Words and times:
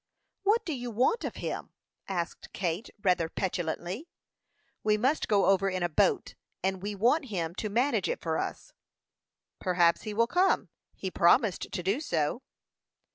"What 0.41 0.65
do 0.65 0.73
you 0.73 0.89
want 0.89 1.23
of 1.25 1.35
him?" 1.35 1.73
asked 2.07 2.53
Kate, 2.53 2.89
rather 3.03 3.29
petulantly. 3.29 4.09
"We 4.83 4.97
must 4.97 5.27
go 5.27 5.45
over 5.45 5.69
in 5.69 5.83
a 5.83 5.89
boat, 5.89 6.33
and 6.63 6.81
we 6.81 6.95
want 6.95 7.25
him 7.25 7.53
to 7.57 7.69
manage 7.69 8.09
it 8.09 8.19
for 8.19 8.39
us." 8.39 8.73
"Perhaps 9.59 10.01
he 10.01 10.15
will 10.15 10.25
come; 10.25 10.69
he 10.95 11.11
promised 11.11 11.71
to 11.71 11.83
do 11.83 11.99
so." 11.99 12.41